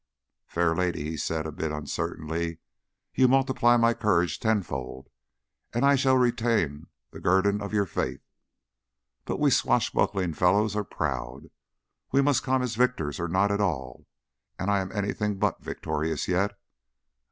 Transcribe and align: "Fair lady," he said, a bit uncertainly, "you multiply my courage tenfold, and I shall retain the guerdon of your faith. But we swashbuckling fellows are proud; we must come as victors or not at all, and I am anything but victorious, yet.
"Fair 0.47 0.75
lady," 0.75 1.03
he 1.03 1.15
said, 1.15 1.45
a 1.45 1.51
bit 1.51 1.71
uncertainly, 1.71 2.57
"you 3.13 3.27
multiply 3.27 3.77
my 3.77 3.93
courage 3.93 4.39
tenfold, 4.39 5.09
and 5.75 5.85
I 5.85 5.95
shall 5.95 6.17
retain 6.17 6.87
the 7.11 7.19
guerdon 7.19 7.61
of 7.61 7.71
your 7.71 7.85
faith. 7.85 8.23
But 9.25 9.39
we 9.39 9.51
swashbuckling 9.51 10.33
fellows 10.33 10.75
are 10.75 10.83
proud; 10.83 11.51
we 12.11 12.19
must 12.19 12.41
come 12.41 12.63
as 12.63 12.73
victors 12.73 13.19
or 13.19 13.27
not 13.27 13.51
at 13.51 13.61
all, 13.61 14.07
and 14.57 14.71
I 14.71 14.79
am 14.79 14.91
anything 14.91 15.37
but 15.37 15.61
victorious, 15.61 16.27
yet. 16.27 16.57